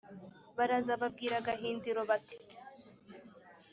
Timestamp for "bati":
2.09-2.37